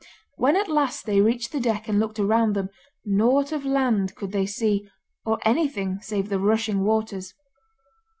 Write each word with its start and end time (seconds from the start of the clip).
When 0.35 0.55
at 0.55 0.67
last 0.67 1.05
they 1.05 1.21
reached 1.21 1.51
the 1.51 1.59
deck 1.59 1.87
and 1.87 1.99
looked 1.99 2.17
around 2.17 2.53
them, 2.55 2.69
nought 3.05 3.51
of 3.51 3.63
land 3.65 4.15
could 4.15 4.31
they 4.31 4.47
see, 4.47 4.89
or 5.25 5.37
anything 5.45 5.99
save 6.01 6.27
the 6.29 6.39
rushing 6.39 6.83
waters. 6.83 7.35